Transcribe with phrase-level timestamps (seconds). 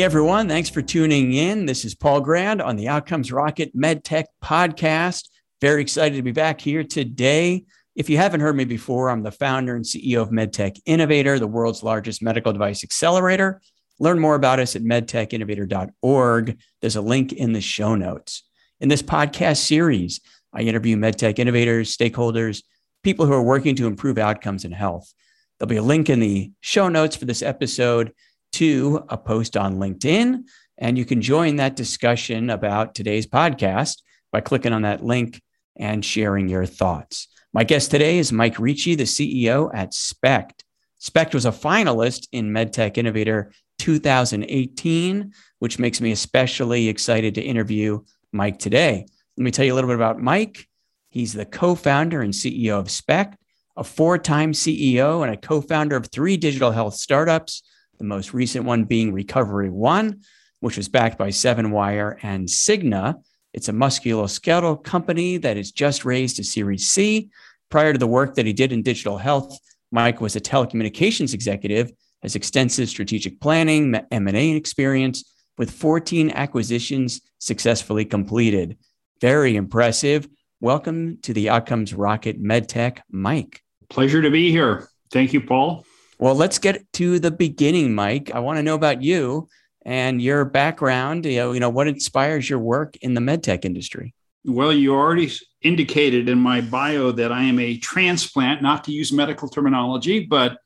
[0.00, 1.66] Hey everyone, thanks for tuning in.
[1.66, 5.28] This is Paul Grand on the Outcomes Rocket MedTech podcast.
[5.60, 7.66] Very excited to be back here today.
[7.94, 11.46] If you haven't heard me before, I'm the founder and CEO of MedTech Innovator, the
[11.46, 13.60] world's largest medical device accelerator.
[13.98, 16.58] Learn more about us at medtechinnovator.org.
[16.80, 18.44] There's a link in the show notes.
[18.80, 22.62] In this podcast series, I interview MedTech innovators, stakeholders,
[23.02, 25.12] people who are working to improve outcomes in health.
[25.58, 28.14] There'll be a link in the show notes for this episode
[28.52, 30.44] to a post on LinkedIn.
[30.78, 35.40] And you can join that discussion about today's podcast by clicking on that link
[35.76, 37.28] and sharing your thoughts.
[37.52, 40.64] My guest today is Mike Ricci, the CEO at SPECT.
[40.98, 48.00] SPECT was a finalist in MedTech Innovator 2018, which makes me especially excited to interview
[48.32, 49.06] Mike today.
[49.36, 50.66] Let me tell you a little bit about Mike.
[51.08, 53.36] He's the co founder and CEO of SPECT,
[53.76, 57.62] a four time CEO and a co founder of three digital health startups
[58.00, 60.22] the most recent one being Recovery One,
[60.60, 63.22] which was backed by Seven Wire and Cigna.
[63.52, 67.28] It's a musculoskeletal company that has just raised a Series C.
[67.68, 69.56] Prior to the work that he did in digital health,
[69.92, 71.92] Mike was a telecommunications executive,
[72.22, 78.78] has extensive strategic planning, M&A experience, with 14 acquisitions successfully completed.
[79.20, 80.26] Very impressive.
[80.62, 83.60] Welcome to the Outcomes Rocket MedTech, Mike.
[83.90, 84.88] Pleasure to be here.
[85.12, 85.84] Thank you, Paul.
[86.20, 88.30] Well, let's get to the beginning, Mike.
[88.34, 89.48] I want to know about you
[89.86, 91.24] and your background.
[91.24, 94.12] You know, you know what inspires your work in the medtech industry.
[94.44, 95.32] Well, you already
[95.62, 100.58] indicated in my bio that I am a transplant, not to use medical terminology, but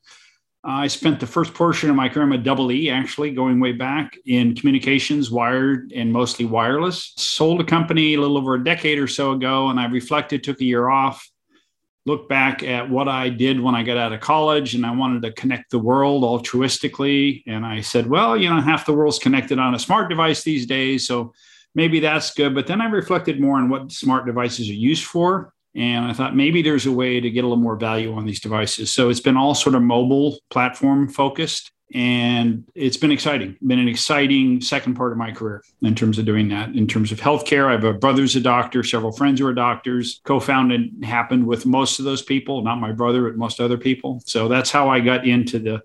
[0.65, 3.71] I spent the first portion of my career, I'm a double E, actually, going way
[3.71, 7.13] back in communications, wired and mostly wireless.
[7.15, 10.59] Sold a company a little over a decade or so ago, and I reflected, took
[10.59, 11.25] a year off,
[12.05, 15.23] look back at what I did when I got out of college and I wanted
[15.23, 17.43] to connect the world altruistically.
[17.47, 20.67] And I said, well, you know, half the world's connected on a smart device these
[20.67, 21.07] days.
[21.07, 21.33] So
[21.73, 22.53] maybe that's good.
[22.53, 25.54] But then I reflected more on what smart devices are used for.
[25.75, 28.39] And I thought maybe there's a way to get a little more value on these
[28.39, 28.91] devices.
[28.91, 33.87] So it's been all sort of mobile platform focused and it's been exciting been an
[33.87, 36.69] exciting second part of my career in terms of doing that.
[36.69, 40.19] In terms of healthcare i have a brother's a doctor several friends who are doctors.
[40.23, 44.21] Co-founded happened with most of those people not my brother but most other people.
[44.25, 45.83] So that's how i got into the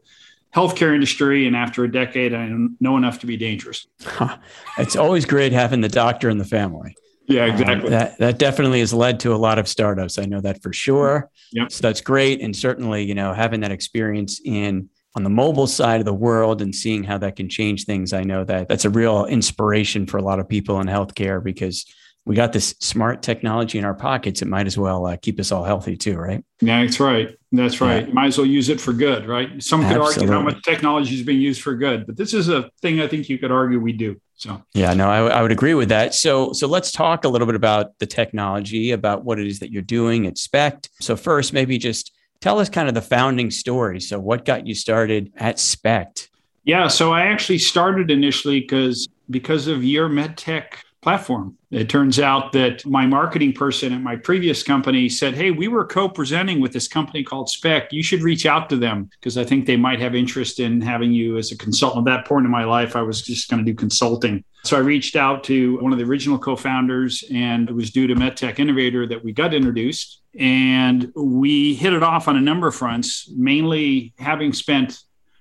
[0.54, 1.46] healthcare industry.
[1.46, 2.50] And after a decade i
[2.80, 3.86] know enough to be dangerous.
[4.02, 4.38] Huh.
[4.78, 6.96] it's always great having the doctor in the family
[7.30, 7.86] yeah, exactly.
[7.86, 10.18] Um, that that definitely has led to a lot of startups.
[10.18, 11.30] I know that for sure.
[11.52, 11.72] Yep.
[11.72, 16.00] So that's great, and certainly, you know, having that experience in on the mobile side
[16.00, 18.12] of the world and seeing how that can change things.
[18.12, 21.84] I know that that's a real inspiration for a lot of people in healthcare because
[22.26, 24.42] we got this smart technology in our pockets.
[24.42, 26.44] It might as well uh, keep us all healthy too, right?
[26.60, 27.36] Yeah, that's right.
[27.50, 28.06] That's right.
[28.06, 28.14] Yeah.
[28.14, 29.60] Might as well use it for good, right?
[29.62, 30.28] Some could Absolutely.
[30.28, 33.08] argue how much technology is being used for good, but this is a thing I
[33.08, 34.20] think you could argue we do.
[34.40, 36.14] So yeah, no, I, I would agree with that.
[36.14, 39.70] So so let's talk a little bit about the technology, about what it is that
[39.70, 40.88] you're doing at SPECT.
[41.00, 44.00] So first, maybe just Tell us kind of the founding story.
[44.00, 46.30] So, what got you started at SPECT?
[46.64, 50.64] Yeah, so I actually started initially because because of your medtech
[51.02, 51.56] platform.
[51.70, 55.84] It turns out that my marketing person at my previous company said, Hey, we were
[55.84, 57.92] co presenting with this company called Spect.
[57.92, 61.12] You should reach out to them because I think they might have interest in having
[61.12, 62.06] you as a consultant.
[62.06, 64.44] At that point in my life, I was just going to do consulting.
[64.64, 68.06] So I reached out to one of the original co founders, and it was due
[68.06, 70.20] to MedTech Innovator that we got introduced.
[70.38, 75.00] And we hit it off on a number of fronts, mainly having spent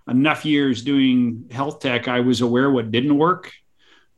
[0.10, 3.52] enough years doing health tech, I was aware what didn't work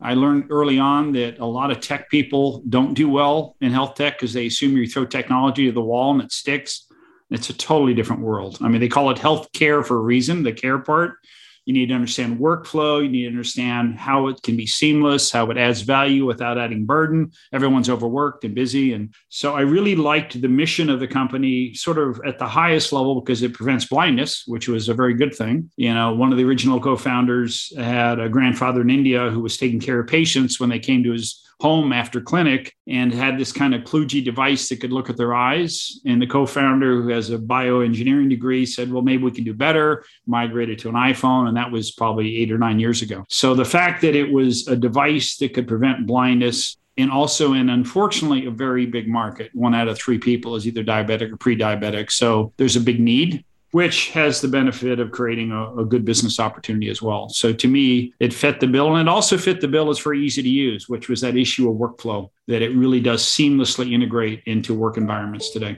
[0.01, 3.95] I learned early on that a lot of tech people don't do well in health
[3.95, 6.87] tech because they assume you throw technology to the wall and it sticks.
[7.29, 8.57] It's a totally different world.
[8.61, 11.17] I mean, they call it health care for a reason, the care part.
[11.65, 13.03] You need to understand workflow.
[13.03, 16.85] You need to understand how it can be seamless, how it adds value without adding
[16.85, 17.31] burden.
[17.53, 18.93] Everyone's overworked and busy.
[18.93, 22.91] And so I really liked the mission of the company sort of at the highest
[22.91, 25.69] level because it prevents blindness, which was a very good thing.
[25.75, 29.57] You know, one of the original co founders had a grandfather in India who was
[29.57, 33.51] taking care of patients when they came to his home after clinic and had this
[33.51, 36.01] kind of kludgy device that could look at their eyes.
[36.07, 40.03] And the co-founder, who has a bioengineering degree, said, "Well, maybe we can do better."
[40.25, 43.23] Migrated to an iPhone, and that was probably eight or nine years ago.
[43.29, 47.69] So the fact that it was a device that could prevent blindness and also in
[47.69, 52.11] unfortunately a very big market one out of three people is either diabetic or pre-diabetic
[52.11, 56.39] so there's a big need which has the benefit of creating a, a, good business
[56.39, 57.29] opportunity as well.
[57.29, 60.23] So to me, it fit the bill and it also fit the bill as very
[60.23, 64.43] easy to use, which was that issue of workflow that it really does seamlessly integrate
[64.45, 65.77] into work environments today,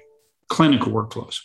[0.50, 1.40] clinical workflows.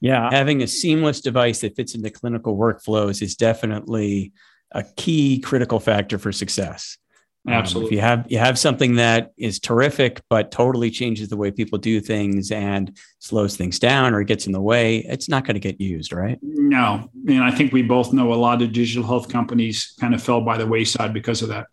[0.00, 4.32] Yeah, having a seamless device that fits into clinical workflows is definitely
[4.72, 6.98] a key critical factor for success.
[7.48, 7.88] Absolutely.
[7.88, 11.50] Um, if you have you have something that is terrific but totally changes the way
[11.50, 15.54] people do things and slows things down or gets in the way, it's not going
[15.54, 16.38] to get used, right?
[16.42, 17.10] No.
[17.28, 20.40] And I think we both know a lot of digital health companies kind of fell
[20.40, 21.66] by the wayside because of that.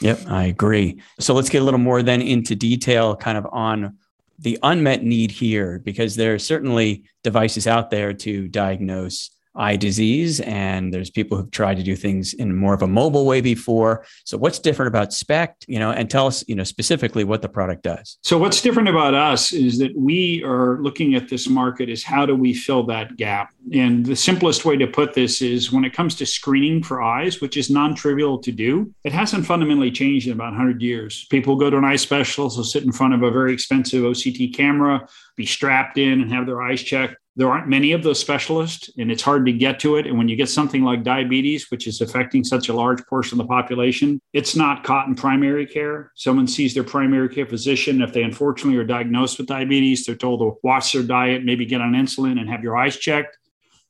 [0.00, 1.00] Yep, I agree.
[1.18, 3.96] So let's get a little more then into detail kind of on
[4.38, 10.40] the unmet need here because there are certainly devices out there to diagnose eye disease
[10.40, 14.04] and there's people who've tried to do things in more of a mobile way before.
[14.24, 17.48] So what's different about spect you know and tell us you know specifically what the
[17.48, 18.18] product does.
[18.22, 22.26] So what's different about us is that we are looking at this market is how
[22.26, 23.52] do we fill that gap?
[23.72, 27.40] And the simplest way to put this is when it comes to screening for eyes
[27.40, 31.26] which is non-trivial to do it hasn't fundamentally changed in about 100 years.
[31.30, 34.54] People go to an eye specialist will sit in front of a very expensive oct
[34.54, 35.06] camera
[35.36, 39.12] be strapped in and have their eyes checked there aren't many of those specialists and
[39.12, 40.06] it's hard to get to it.
[40.06, 43.46] And when you get something like diabetes which is affecting such a large portion of
[43.46, 46.12] the population it's not caught in primary care.
[46.14, 48.02] Someone sees their primary care physician.
[48.02, 51.80] If they unfortunately are diagnosed with diabetes they're told to watch their diet maybe get
[51.80, 53.36] on insulin and have your eyes checked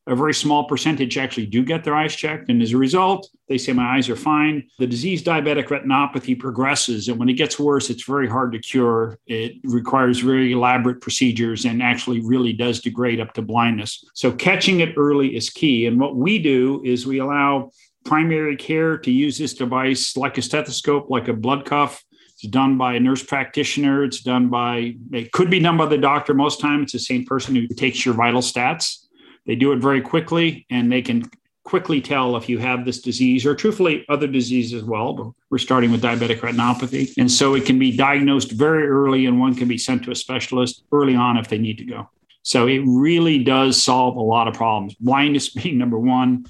[0.06, 2.49] a very small percentage actually do get their eyes checked.
[2.49, 4.69] And as a result, they say, My eyes are fine.
[4.79, 7.08] The disease diabetic retinopathy progresses.
[7.08, 9.19] And when it gets worse, it's very hard to cure.
[9.26, 14.05] It requires very elaborate procedures and actually really does degrade up to blindness.
[14.14, 15.87] So catching it early is key.
[15.87, 17.73] And what we do is we allow
[18.05, 22.05] primary care to use this device like a stethoscope, like a blood cuff.
[22.35, 24.05] It's done by a nurse practitioner.
[24.05, 26.32] It's done by, it could be done by the doctor.
[26.32, 29.06] Most time it's the same person who takes your vital stats
[29.46, 31.28] they do it very quickly and they can
[31.64, 35.58] quickly tell if you have this disease or truthfully other diseases as well but we're
[35.58, 37.12] starting with diabetic retinopathy.
[37.19, 40.14] And so it can be diagnosed very early and one can be sent to a
[40.14, 42.08] specialist early on if they need to go.
[42.43, 44.94] So it really does solve a lot of problems.
[44.94, 46.46] Blindness being number one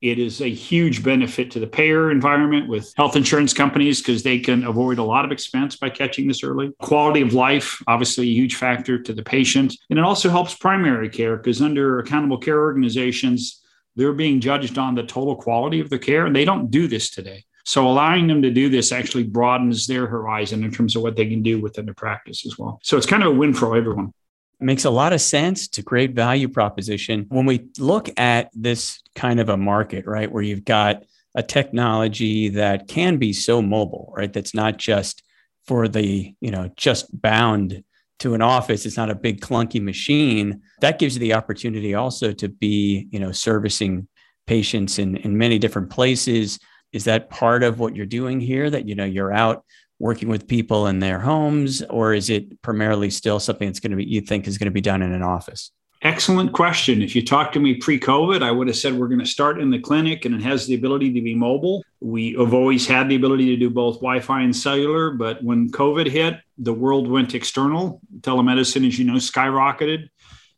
[0.00, 4.38] it is a huge benefit to the payer environment with health insurance companies because they
[4.38, 6.72] can avoid a lot of expense by catching this early.
[6.80, 9.74] Quality of life, obviously, a huge factor to the patient.
[9.90, 13.60] And it also helps primary care because under accountable care organizations,
[13.96, 17.10] they're being judged on the total quality of the care, and they don't do this
[17.10, 17.44] today.
[17.64, 21.26] So allowing them to do this actually broadens their horizon in terms of what they
[21.26, 22.80] can do within their practice as well.
[22.82, 24.14] So it's kind of a win for everyone
[24.60, 25.66] makes a lot of sense.
[25.66, 27.26] It's a great value proposition.
[27.28, 32.48] When we look at this kind of a market, right, where you've got a technology
[32.48, 35.22] that can be so mobile, right, that's not just
[35.66, 37.84] for the, you know, just bound
[38.18, 40.62] to an office, it's not a big clunky machine.
[40.80, 44.08] That gives you the opportunity also to be, you know, servicing
[44.46, 46.58] patients in, in many different places.
[46.92, 48.70] Is that part of what you're doing here?
[48.70, 49.64] That, you know, you're out
[49.98, 53.96] working with people in their homes, or is it primarily still something that's going to
[53.96, 55.70] be you think is going to be done in an office?
[56.02, 57.02] Excellent question.
[57.02, 59.60] If you talked to me pre COVID, I would have said we're going to start
[59.60, 61.82] in the clinic and it has the ability to be mobile.
[62.00, 65.70] We have always had the ability to do both Wi Fi and cellular, but when
[65.70, 68.00] COVID hit, the world went external.
[68.20, 70.08] Telemedicine, as you know, skyrocketed.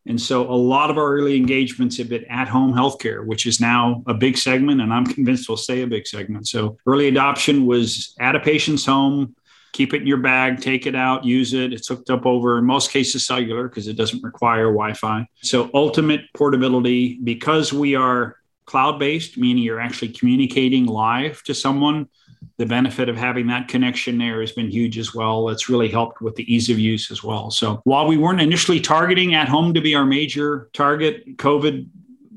[0.06, 3.60] And so a lot of our early engagements have been at home healthcare, which is
[3.60, 6.48] now a big segment, and I'm convinced will stay a big segment.
[6.48, 9.36] So early adoption was at a patient's home,
[9.72, 11.72] keep it in your bag, take it out, use it.
[11.72, 15.26] It's hooked up over, in most cases, cellular because it doesn't require Wi Fi.
[15.42, 22.08] So ultimate portability, because we are cloud based, meaning you're actually communicating live to someone
[22.56, 25.48] the benefit of having that connection there has been huge as well.
[25.48, 27.50] It's really helped with the ease of use as well.
[27.50, 31.88] So while we weren't initially targeting at home to be our major target, COVID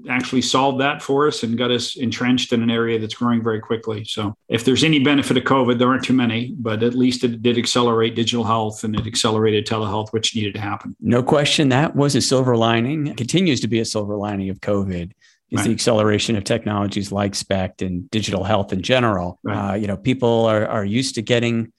[0.10, 3.60] actually solved that for us and got us entrenched in an area that's growing very
[3.60, 4.04] quickly.
[4.04, 7.42] So if there's any benefit of COVID, there aren't too many, but at least it
[7.42, 10.96] did accelerate digital health and it accelerated telehealth, which needed to happen.
[11.00, 13.08] No question that was a silver lining.
[13.08, 15.12] It continues to be a silver lining of COVID
[15.54, 15.68] is right.
[15.68, 19.40] the acceleration of technologies like SPECT and digital health in general.
[19.44, 19.72] Right.
[19.72, 21.72] Uh, you know, people are, are used to getting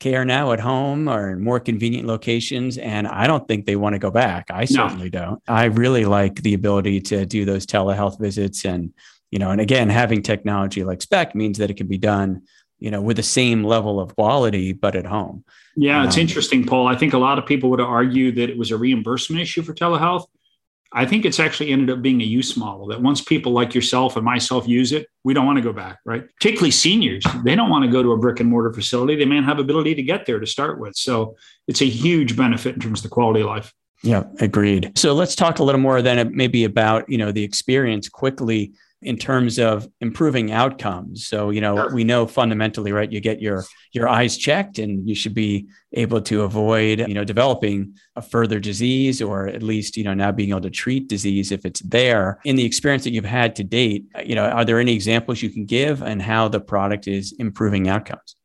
[0.00, 2.76] care now at home or in more convenient locations.
[2.76, 4.50] And I don't think they want to go back.
[4.50, 5.20] I certainly no.
[5.20, 5.42] don't.
[5.48, 8.66] I really like the ability to do those telehealth visits.
[8.66, 8.92] And,
[9.30, 12.42] you know, and again, having technology like SPECT means that it can be done,
[12.80, 15.44] you know, with the same level of quality, but at home.
[15.74, 16.86] Yeah, it's um, interesting, Paul.
[16.86, 19.72] I think a lot of people would argue that it was a reimbursement issue for
[19.72, 20.26] telehealth.
[20.94, 24.16] I think it's actually ended up being a use model that once people like yourself
[24.16, 26.24] and myself use it, we don't want to go back, right?
[26.38, 29.16] Particularly seniors, they don't want to go to a brick and mortar facility.
[29.16, 30.94] They may not have ability to get there to start with.
[30.96, 33.72] So it's a huge benefit in terms of the quality of life.
[34.02, 34.98] Yeah, agreed.
[34.98, 38.72] So let's talk a little more then uh, maybe about, you know, the experience quickly
[39.02, 41.26] in terms of improving outcomes.
[41.26, 43.10] So, you know, we know fundamentally, right?
[43.10, 47.24] You get your your eyes checked and you should be able to avoid, you know,
[47.24, 51.52] developing a further disease or at least, you know, now being able to treat disease
[51.52, 52.40] if it's there.
[52.44, 55.50] In the experience that you've had to date, you know, are there any examples you
[55.50, 58.36] can give and how the product is improving outcomes?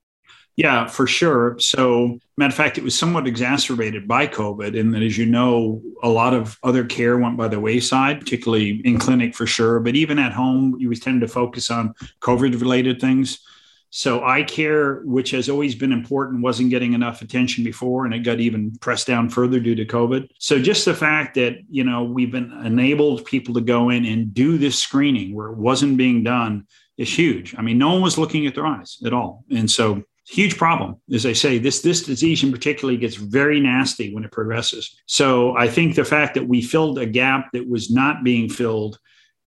[0.58, 1.56] Yeah, for sure.
[1.60, 5.84] So, matter of fact, it was somewhat exacerbated by COVID, in that, as you know,
[6.02, 9.80] a lot of other care went by the wayside, particularly in clinic for sure.
[9.80, 13.40] But even at home, you tend to focus on COVID related things.
[13.92, 18.20] So, eye care, which has always been important, wasn't getting enough attention before, and it
[18.20, 20.28] got even pressed down further due to COVID.
[20.40, 24.34] So, just the fact that, you know, we've been enabled people to go in and
[24.34, 26.66] do this screening where it wasn't being done
[26.98, 27.54] is huge.
[27.56, 29.46] I mean, no one was looking at their eyes at all.
[29.52, 30.96] And so, huge problem.
[31.14, 35.02] As i say this this disease in particular gets very nasty when it progresses.
[35.06, 39.00] So i think the fact that we filled a gap that was not being filled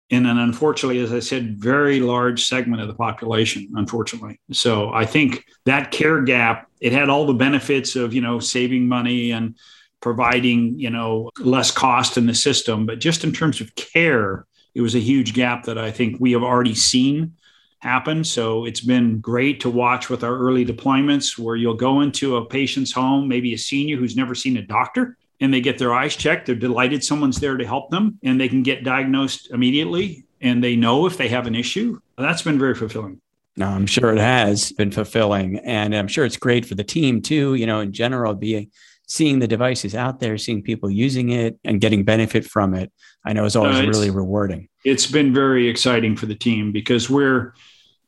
[0.10, 4.40] in an unfortunately as i said very large segment of the population unfortunately.
[4.52, 8.88] So i think that care gap it had all the benefits of you know saving
[8.88, 9.58] money and
[10.00, 12.86] providing you know less cost in the system.
[12.86, 16.34] But just in terms of care it was a huge gap that i think we
[16.34, 17.34] have already seen
[17.80, 18.24] happen.
[18.24, 22.46] So it's been great to watch with our early deployments where you'll go into a
[22.46, 26.16] patient's home, maybe a senior who's never seen a doctor, and they get their eyes
[26.16, 26.48] checked.
[26.48, 30.76] They're delighted someone's there to help them and they can get diagnosed immediately and they
[30.76, 32.00] know if they have an issue.
[32.18, 33.22] That's been very fulfilling.
[33.56, 35.60] No, I'm sure it has been fulfilling.
[35.60, 38.72] And I'm sure it's great for the team too, you know, in general, being
[39.08, 42.92] seeing the devices out there, seeing people using it and getting benefit from it,
[43.26, 44.68] I know is always uh, really rewarding.
[44.84, 47.54] It's been very exciting for the team because we're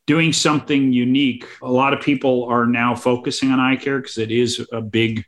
[0.06, 1.46] doing something unique.
[1.62, 5.24] A lot of people are now focusing on eye care because it is a big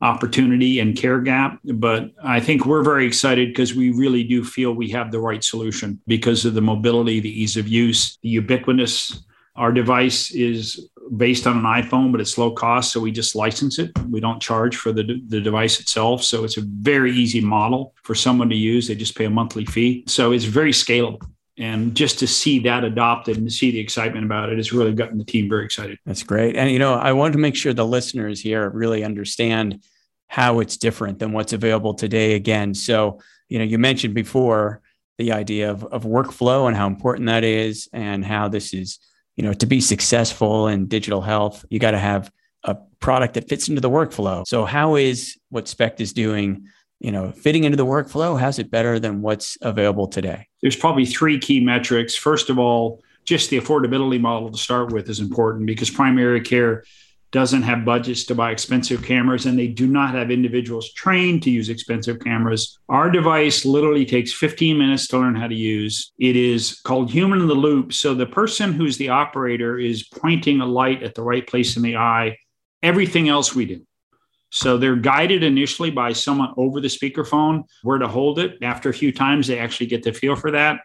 [0.00, 1.58] opportunity and care gap.
[1.64, 5.42] But I think we're very excited because we really do feel we have the right
[5.42, 9.24] solution because of the mobility, the ease of use, the ubiquitous.
[9.56, 12.92] Our device is based on an iPhone, but it's low cost.
[12.92, 13.90] So we just license it.
[14.10, 16.22] We don't charge for the, the device itself.
[16.22, 18.88] So it's a very easy model for someone to use.
[18.88, 20.04] They just pay a monthly fee.
[20.06, 21.22] So it's very scalable.
[21.56, 24.92] And just to see that adopted and to see the excitement about it has really
[24.92, 25.98] gotten the team very excited.
[26.04, 26.56] That's great.
[26.56, 29.84] And, you know, I wanted to make sure the listeners here really understand
[30.26, 32.74] how it's different than what's available today again.
[32.74, 34.80] So, you know, you mentioned before
[35.18, 38.98] the idea of, of workflow and how important that is and how this is
[39.36, 42.30] you know, to be successful in digital health, you got to have
[42.64, 44.46] a product that fits into the workflow.
[44.46, 46.66] So how is what SPECT is doing,
[47.00, 48.38] you know, fitting into the workflow?
[48.38, 50.48] How's it better than what's available today?
[50.62, 52.14] There's probably three key metrics.
[52.14, 56.84] First of all, just the affordability model to start with is important because primary care
[57.34, 61.50] doesn't have budgets to buy expensive cameras and they do not have individuals trained to
[61.50, 62.78] use expensive cameras.
[62.88, 66.12] Our device literally takes 15 minutes to learn how to use.
[66.16, 67.92] It is called human in the loop.
[67.92, 71.82] So the person who's the operator is pointing a light at the right place in
[71.82, 72.38] the eye.
[72.84, 73.84] Everything else we do.
[74.50, 78.62] So they're guided initially by someone over the speakerphone where to hold it.
[78.62, 80.82] After a few times, they actually get the feel for that.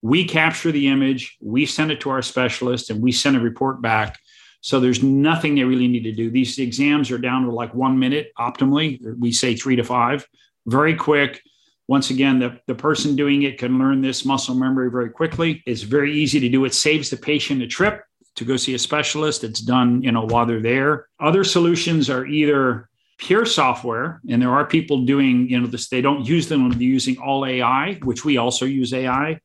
[0.00, 3.82] We capture the image, we send it to our specialist, and we send a report
[3.82, 4.18] back
[4.62, 6.30] so there's nothing they really need to do.
[6.30, 9.00] These exams are down to like one minute optimally.
[9.18, 10.26] We say three to five,
[10.66, 11.42] very quick.
[11.88, 15.64] Once again, the, the person doing it can learn this muscle memory very quickly.
[15.66, 16.64] It's very easy to do.
[16.64, 18.04] It saves the patient a trip
[18.36, 19.42] to go see a specialist.
[19.42, 21.08] It's done, you know, while they're there.
[21.18, 22.88] Other solutions are either
[23.18, 26.80] pure software, and there are people doing, you know, this, they don't use them, they're
[26.80, 29.40] using all AI, which we also use AI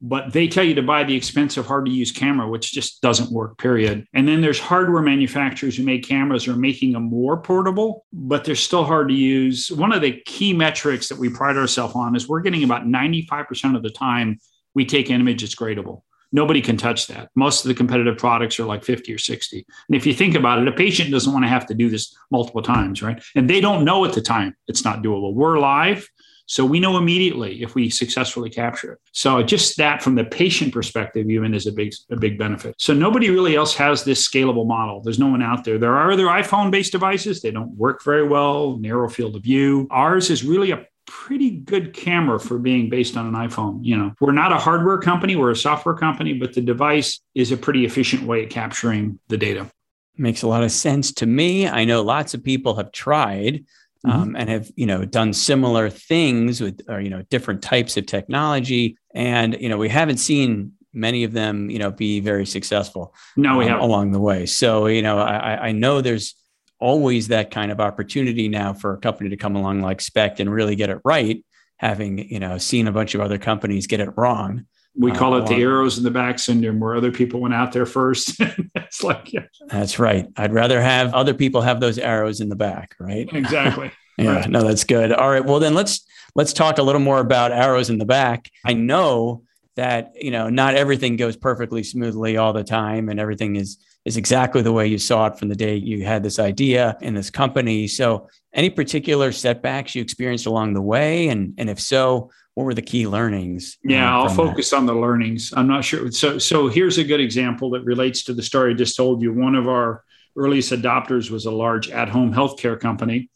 [0.00, 3.32] but they tell you to buy the expensive, hard to use camera, which just doesn't
[3.32, 4.06] work, period.
[4.12, 8.54] And then there's hardware manufacturers who make cameras are making them more portable, but they're
[8.54, 9.70] still hard to use.
[9.72, 13.76] One of the key metrics that we pride ourselves on is we're getting about 95%
[13.76, 14.38] of the time
[14.74, 16.02] we take an image it's gradable.
[16.32, 17.30] Nobody can touch that.
[17.36, 19.64] Most of the competitive products are like 50 or 60.
[19.88, 22.14] And if you think about it, a patient doesn't want to have to do this
[22.32, 23.22] multiple times, right?
[23.36, 25.32] And they don't know at the time it's not doable.
[25.32, 26.08] We're live
[26.46, 28.98] so we know immediately if we successfully capture it.
[29.12, 32.74] So just that from the patient perspective, even is a big, a big benefit.
[32.78, 35.00] So nobody really else has this scalable model.
[35.02, 35.78] There's no one out there.
[35.78, 37.40] There are other iPhone based devices.
[37.40, 39.86] They don't work very well, narrow field of view.
[39.90, 43.80] Ours is really a pretty good camera for being based on an iPhone.
[43.82, 47.52] You know, we're not a hardware company, we're a software company, but the device is
[47.52, 49.68] a pretty efficient way of capturing the data.
[50.16, 51.68] Makes a lot of sense to me.
[51.68, 53.64] I know lots of people have tried
[54.04, 54.10] mm-hmm.
[54.22, 58.06] um, and have you know done similar things with or you know different types of
[58.06, 58.98] technology.
[59.14, 63.58] And you know we haven't seen many of them you know be very successful no
[63.58, 64.46] we um, have along the way.
[64.46, 66.34] So you know I, I know there's
[66.80, 70.52] always that kind of opportunity now for a company to come along like spect and
[70.52, 71.44] really get it right
[71.78, 75.36] having you know seen a bunch of other companies get it wrong We uh, call
[75.36, 78.36] it the arrows in the back syndrome, where other people went out there first.
[78.76, 79.46] it's like, yeah.
[79.66, 80.28] That's right.
[80.36, 83.28] I'd rather have other people have those arrows in the back, right?
[83.32, 83.90] Exactly.
[84.18, 84.50] yeah, right.
[84.50, 85.12] no, that's good.
[85.12, 85.44] All right.
[85.44, 88.50] Well, then let's let's talk a little more about arrows in the back.
[88.64, 89.42] I know
[89.76, 94.16] that you know not everything goes perfectly smoothly all the time, and everything is is
[94.16, 97.30] exactly the way you saw it from the day you had this idea in this
[97.30, 97.88] company.
[97.88, 102.74] So, any particular setbacks you experienced along the way, and and if so, what were
[102.74, 103.78] the key learnings?
[103.84, 104.76] Um, yeah, I'll focus that?
[104.76, 105.52] on the learnings.
[105.56, 106.10] I'm not sure.
[106.12, 109.32] So, so here's a good example that relates to the story I just told you.
[109.32, 110.04] One of our
[110.36, 113.28] earliest adopters was a large at-home healthcare company,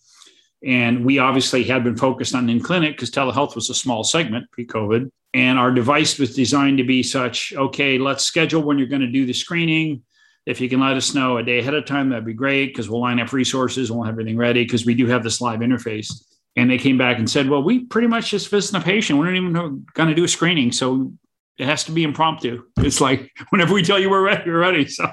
[0.65, 4.51] and we obviously had been focused on in clinic because telehealth was a small segment
[4.53, 7.53] pre-COVID, and our device was designed to be such.
[7.57, 10.03] Okay, let's schedule when you're going to do the screening.
[10.47, 12.89] If you can let us know a day ahead of time, that'd be great because
[12.89, 16.23] we'll line up resources, we'll have everything ready because we do have this live interface
[16.59, 19.19] and they came back and said, well, we pretty much just visit the patient.
[19.19, 20.73] We're not even going to do a screening.
[20.73, 21.13] So
[21.57, 22.65] it has to be impromptu.
[22.79, 24.89] It's like whenever we tell you we're ready, we're ready.
[24.89, 25.11] So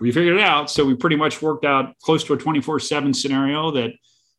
[0.00, 0.70] we figured it out.
[0.70, 3.90] So we pretty much worked out close to a 24 7 scenario that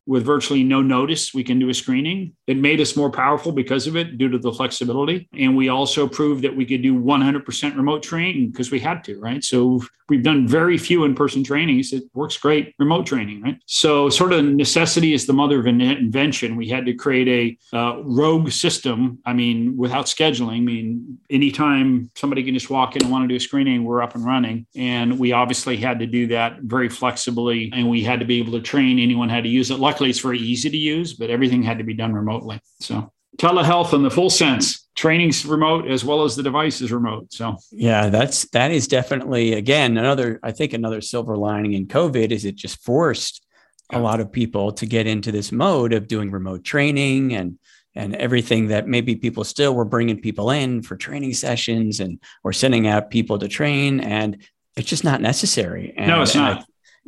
[0.09, 2.33] with virtually no notice, we can do a screening.
[2.47, 5.29] It made us more powerful because of it due to the flexibility.
[5.37, 9.19] And we also proved that we could do 100% remote training because we had to,
[9.19, 9.43] right?
[9.43, 11.93] So we've done very few in person trainings.
[11.93, 13.59] It works great remote training, right?
[13.67, 16.55] So, sort of necessity is the mother of invention.
[16.55, 19.19] We had to create a uh, rogue system.
[19.25, 23.27] I mean, without scheduling, I mean, anytime somebody can just walk in and want to
[23.27, 24.65] do a screening, we're up and running.
[24.75, 27.71] And we obviously had to do that very flexibly.
[27.73, 29.79] And we had to be able to train anyone how to use it.
[29.79, 32.61] Luckily, luckily it's very easy to use, but everything had to be done remotely.
[32.79, 37.33] So telehealth in the full sense training's remote as well as the device is remote.
[37.33, 42.31] So yeah that's that is definitely again another i think another silver lining in covid
[42.31, 43.45] is it just forced
[43.91, 47.59] a lot of people to get into this mode of doing remote training and
[47.95, 52.53] and everything that maybe people still were bringing people in for training sessions and or
[52.53, 53.99] sending out people to train.
[53.99, 54.37] And
[54.77, 55.93] it's just not necessary.
[55.97, 56.59] And, no it's not.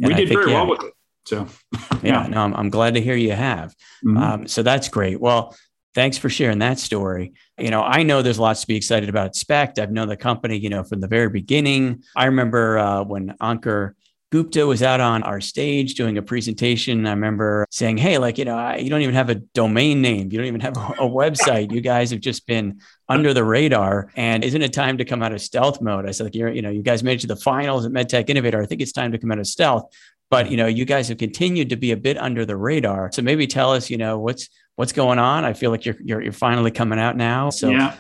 [0.04, 0.94] I, we did think, very yeah, well with it
[1.26, 1.48] so,
[2.04, 3.76] yeah, no, I'm, I'm, glad to hear you have.
[4.06, 4.18] Mm-hmm.
[4.18, 5.20] Um, so that's great.
[5.20, 5.56] Well,
[5.94, 7.34] thanks for sharing that story.
[7.58, 9.80] You know, I know there's lots to be excited about SPECT.
[9.80, 12.04] I've known the company, you know, from the very beginning.
[12.16, 13.94] I remember uh, when Ankur
[14.32, 17.06] Gupta was out on our stage doing a presentation.
[17.06, 20.32] I remember saying, Hey, like, you know, you don't even have a domain name.
[20.32, 21.72] You don't even have a, a website.
[21.72, 22.80] You guys have just been
[23.10, 24.10] under the radar.
[24.16, 26.08] And isn't it time to come out of stealth mode?
[26.08, 28.30] I said, like, you're, you know, you guys made it to the finals at MedTech
[28.30, 28.62] Innovator.
[28.62, 29.94] I think it's time to come out of stealth
[30.32, 33.22] but you know you guys have continued to be a bit under the radar so
[33.22, 36.34] maybe tell us you know what's what's going on i feel like you're you're, you're
[36.34, 37.96] finally coming out now so yeah.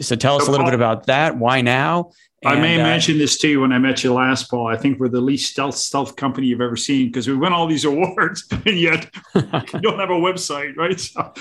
[0.00, 2.10] so, tell us a little bit about that why now
[2.42, 4.66] and, I may uh, mention this to you when I met you last, Paul.
[4.66, 7.66] I think we're the least stealth stealth company you've ever seen because we win all
[7.66, 11.00] these awards and yet you don't have a website, right?
[11.00, 11.32] So,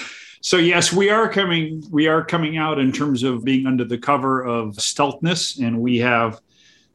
[0.42, 1.84] so yes, we are coming.
[1.92, 5.98] We are coming out in terms of being under the cover of stealthness, and we
[5.98, 6.40] have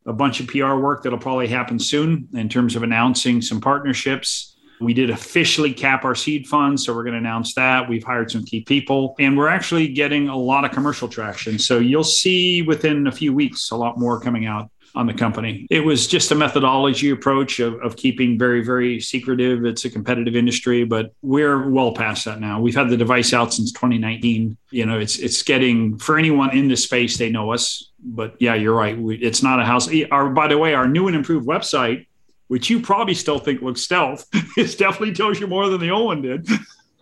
[0.06, 4.56] a bunch of PR work that'll probably happen soon in terms of announcing some partnerships.
[4.80, 7.88] We did officially cap our seed fund, so we're going to announce that.
[7.88, 11.58] We've hired some key people, and we're actually getting a lot of commercial traction.
[11.58, 15.66] So you'll see within a few weeks a lot more coming out on the company.
[15.70, 19.64] It was just a methodology approach of, of keeping very, very secretive.
[19.64, 22.60] It's a competitive industry, but we're well past that now.
[22.60, 24.56] We've had the device out since 2019.
[24.70, 27.90] You know, it's it's getting for anyone in this space, they know us.
[28.00, 28.98] But yeah, you're right.
[28.98, 29.88] We, it's not a house.
[30.10, 32.06] Our, by the way, our new and improved website,
[32.48, 36.06] which you probably still think looks stealth, it definitely tells you more than the old
[36.06, 36.48] one did.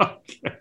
[0.01, 0.59] Okay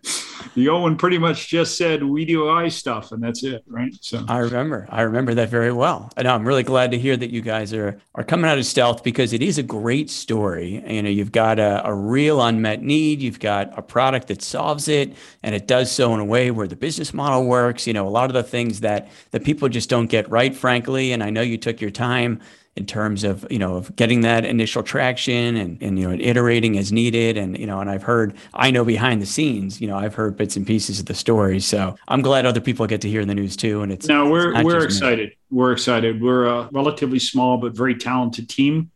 [0.55, 3.93] the Owen pretty much just said we do eye stuff and that's it, right?
[4.01, 6.09] So I remember, I remember that very well.
[6.15, 9.03] And I'm really glad to hear that you guys are are coming out of stealth
[9.03, 10.81] because it is a great story.
[10.87, 14.87] You know, you've got a, a real unmet need, you've got a product that solves
[14.87, 17.85] it, and it does so in a way where the business model works.
[17.85, 21.11] You know, a lot of the things that that people just don't get right, frankly.
[21.11, 22.39] And I know you took your time
[22.75, 26.77] in terms of you know of getting that initial traction and, and you know iterating
[26.77, 29.97] as needed and you know and I've heard I know behind the scenes you know
[29.97, 33.09] I've heard bits and pieces of the story so I'm glad other people get to
[33.09, 35.37] hear the news too and it's no we're it's we're excited me.
[35.51, 38.91] we're excited we're a relatively small but very talented team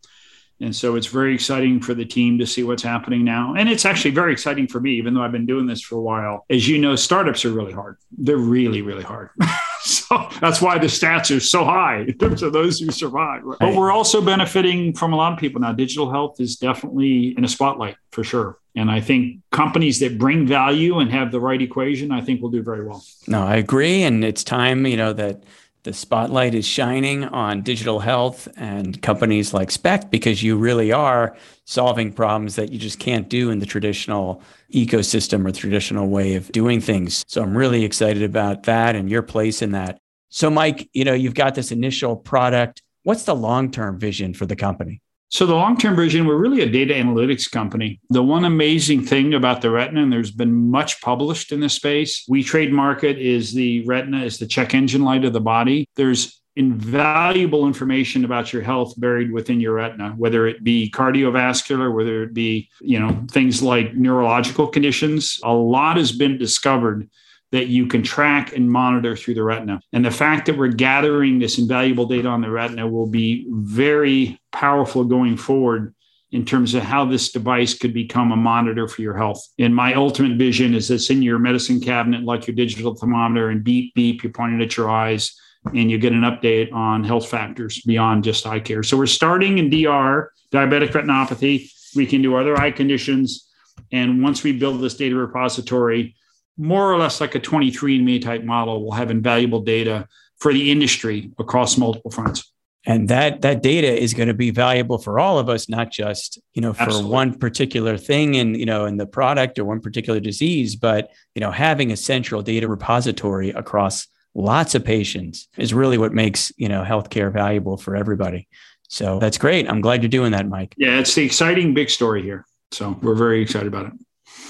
[0.61, 3.53] and so it's very exciting for the team to see what's happening now.
[3.55, 6.01] And it's actually very exciting for me, even though I've been doing this for a
[6.01, 6.45] while.
[6.49, 7.97] As you know, startups are really hard.
[8.17, 9.29] They're really, really hard.
[10.09, 13.43] so that's why the stats are so high in terms of those who survive.
[13.43, 13.59] Right?
[13.59, 15.71] But we're also benefiting from a lot of people now.
[15.73, 18.57] Digital health is definitely in a spotlight for sure.
[18.75, 22.51] And I think companies that bring value and have the right equation, I think will
[22.51, 23.03] do very well.
[23.27, 24.03] No, I agree.
[24.03, 25.43] And it's time, you know, that
[25.89, 31.35] the spotlight is shining on digital health and companies like SPECT because you really are
[31.65, 36.51] solving problems that you just can't do in the traditional ecosystem or traditional way of
[36.51, 37.25] doing things.
[37.27, 39.97] So I'm really excited about that and your place in that.
[40.29, 42.83] So, Mike, you know, you've got this initial product.
[43.01, 45.01] What's the long term vision for the company?
[45.31, 47.99] So, the long term vision, we're really a data analytics company.
[48.09, 52.25] The one amazing thing about the retina, and there's been much published in this space,
[52.27, 55.87] we trademark it is the retina is the check engine light of the body.
[55.95, 62.23] There's invaluable information about your health buried within your retina whether it be cardiovascular whether
[62.23, 67.07] it be you know things like neurological conditions a lot has been discovered
[67.51, 69.79] that you can track and monitor through the retina.
[69.91, 74.39] And the fact that we're gathering this invaluable data on the retina will be very
[74.51, 75.95] powerful going forward
[76.31, 79.43] in terms of how this device could become a monitor for your health.
[79.57, 83.63] And my ultimate vision is it's in your medicine cabinet, like your digital thermometer, and
[83.63, 85.35] beep, beep, you're pointing at your eyes,
[85.73, 88.83] and you get an update on health factors beyond just eye care.
[88.83, 91.71] So we're starting in DR, diabetic retinopathy.
[91.95, 93.49] We can do other eye conditions.
[93.91, 96.15] And once we build this data repository,
[96.59, 100.07] more or less like a 23andMe type model will have invaluable data
[100.39, 102.51] for the industry across multiple fronts.
[102.85, 106.39] And that that data is going to be valuable for all of us, not just
[106.53, 107.11] you know for Absolutely.
[107.11, 111.41] one particular thing and you know in the product or one particular disease, but you
[111.41, 116.69] know having a central data repository across lots of patients is really what makes you
[116.69, 118.47] know healthcare valuable for everybody.
[118.87, 119.69] So that's great.
[119.69, 120.73] I'm glad you're doing that, Mike.
[120.77, 122.45] Yeah, it's the exciting big story here.
[122.71, 123.93] So we're very excited about it.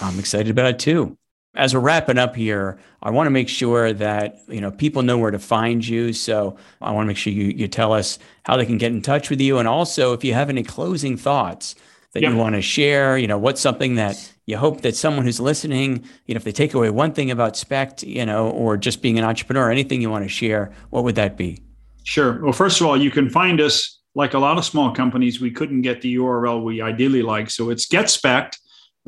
[0.02, 1.18] I'm excited about it too
[1.56, 5.18] as we're wrapping up here, I want to make sure that you know people know
[5.18, 6.14] where to find you.
[6.14, 9.02] So I want to make sure you you tell us how they can get in
[9.02, 11.76] touch with you, and also if you have any closing thoughts
[12.14, 12.32] that yep.
[12.32, 13.18] you want to share.
[13.18, 16.52] You know, what's something that you hope that someone who's listening, you know, if they
[16.52, 20.10] take away one thing about SPECT, you know, or just being an entrepreneur, anything you
[20.10, 21.62] want to share, what would that be?
[22.04, 22.42] Sure.
[22.44, 25.40] Well, first of all, you can find us like a lot of small companies.
[25.40, 28.58] We couldn't get the URL we ideally like, so it's GetSpect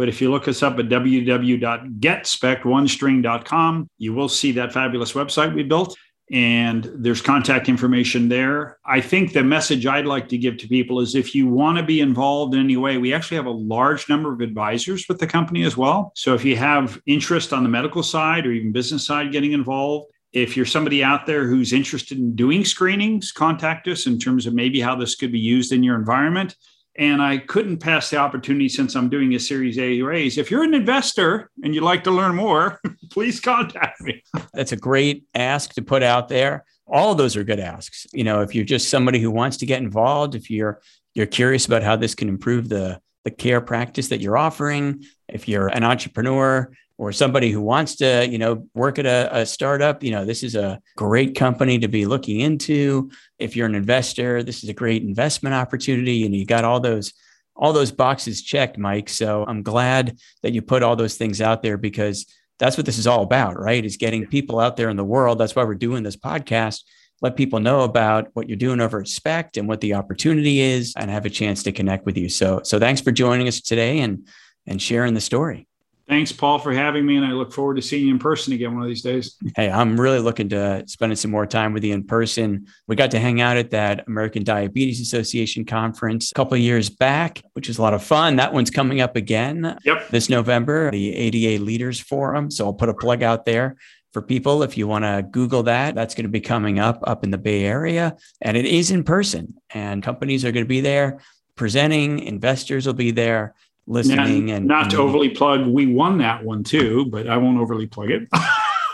[0.01, 5.61] but if you look us up at www.getspect1string.com, you will see that fabulous website we
[5.61, 5.95] built.
[6.31, 8.79] And there's contact information there.
[8.83, 11.83] I think the message I'd like to give to people is if you want to
[11.83, 15.27] be involved in any way, we actually have a large number of advisors with the
[15.27, 16.13] company as well.
[16.15, 20.11] So if you have interest on the medical side or even business side getting involved,
[20.33, 24.55] if you're somebody out there who's interested in doing screenings, contact us in terms of
[24.55, 26.55] maybe how this could be used in your environment.
[26.97, 30.37] And I couldn't pass the opportunity since I'm doing a Series A raise.
[30.37, 34.21] If you're an investor and you'd like to learn more, please contact me.
[34.53, 36.65] That's a great ask to put out there.
[36.87, 38.05] All those are good asks.
[38.13, 40.81] You know, if you're just somebody who wants to get involved, if you're
[41.13, 45.47] you're curious about how this can improve the the care practice that you're offering, if
[45.47, 46.71] you're an entrepreneur,
[47.01, 50.43] or somebody who wants to, you know, work at a, a, startup, you know, this
[50.43, 53.09] is a great company to be looking into.
[53.39, 57.11] If you're an investor, this is a great investment opportunity, and you got all those
[57.55, 59.09] all those boxes checked, Mike.
[59.09, 62.27] So I'm glad that you put all those things out there because
[62.59, 63.83] that's what this is all about, right?
[63.83, 65.39] Is getting people out there in the world.
[65.39, 66.83] That's why we're doing this podcast.
[67.19, 70.93] Let people know about what you're doing over at SPECT and what the opportunity is,
[70.95, 72.29] and have a chance to connect with you.
[72.29, 74.27] So, so thanks for joining us today and
[74.67, 75.67] and sharing the story.
[76.11, 77.15] Thanks, Paul, for having me.
[77.15, 79.37] And I look forward to seeing you in person again one of these days.
[79.55, 82.67] Hey, I'm really looking to spending some more time with you in person.
[82.85, 86.89] We got to hang out at that American Diabetes Association conference a couple of years
[86.89, 88.35] back, which is a lot of fun.
[88.35, 90.09] That one's coming up again yep.
[90.09, 92.51] this November, the ADA Leaders Forum.
[92.51, 93.77] So I'll put a plug out there
[94.11, 97.23] for people if you want to google that that's going to be coming up up
[97.23, 100.81] in the bay area and it is in person and companies are going to be
[100.81, 101.21] there
[101.55, 103.55] presenting investors will be there
[103.87, 107.59] listening and, and not to overly plug we won that one too but i won't
[107.59, 108.27] overly plug it.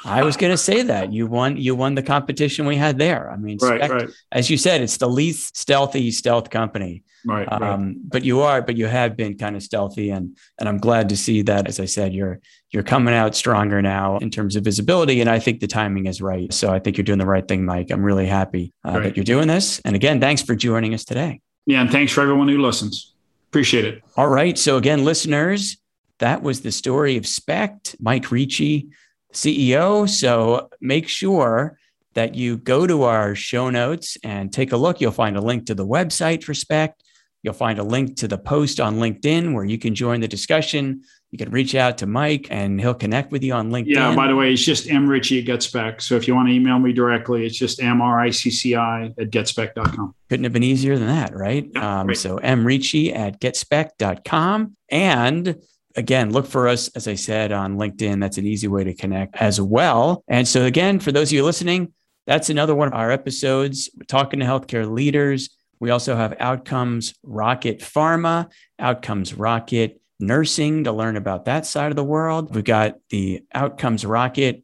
[0.08, 1.12] I was going to say that.
[1.12, 3.30] You won you won the competition we had there.
[3.30, 4.10] I mean right, Spect, right.
[4.32, 7.04] as you said it's the least stealthy stealth company.
[7.26, 10.70] Right, um, right but you are but you have been kind of stealthy and and
[10.70, 12.40] i'm glad to see that as i said you're
[12.72, 16.22] you're coming out stronger now in terms of visibility and i think the timing is
[16.22, 16.54] right.
[16.54, 17.90] So i think you're doing the right thing mike.
[17.92, 19.82] I'm really happy uh, that you're doing this.
[19.84, 21.42] And again thanks for joining us today.
[21.66, 23.14] Yeah and thanks for everyone who listens
[23.50, 24.04] Appreciate it.
[24.16, 24.58] All right.
[24.58, 25.78] So, again, listeners,
[26.20, 28.90] that was the story of SPECT, Mike Ricci,
[29.34, 30.10] CEO.
[30.10, 31.78] So, make sure
[32.14, 35.00] that you go to our show notes and take a look.
[35.00, 37.04] You'll find a link to the website for SPECT.
[37.44, 41.04] You'll find a link to the post on LinkedIn where you can join the discussion.
[41.32, 43.96] You can reach out to Mike and he'll connect with you on LinkedIn.
[43.96, 46.02] Yeah, by the way, it's just mricci at GetSpect.
[46.02, 50.16] So if you want to email me directly, it's just mricci at getspect.com.
[50.30, 51.70] Couldn't have been easier than that, right?
[51.74, 54.78] Yeah, um, so mricci at getspect.com.
[54.90, 55.62] And
[55.96, 58.22] again, look for us, as I said, on LinkedIn.
[58.22, 60.24] That's an easy way to connect as well.
[60.30, 61.94] And so, again, for those of you listening,
[62.26, 63.90] that's another one of our episodes.
[63.98, 70.92] We're talking to healthcare leaders we also have Outcomes Rocket Pharma, Outcomes Rocket Nursing to
[70.92, 72.56] learn about that side of the world.
[72.56, 74.64] We've got the Outcomes Rocket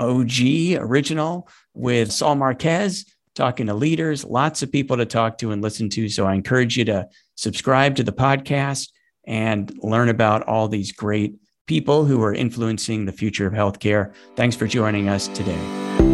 [0.00, 5.62] OG original with Saul Marquez, talking to leaders, lots of people to talk to and
[5.62, 6.08] listen to.
[6.08, 8.90] So I encourage you to subscribe to the podcast
[9.26, 14.12] and learn about all these great people who are influencing the future of healthcare.
[14.34, 16.07] Thanks for joining us today.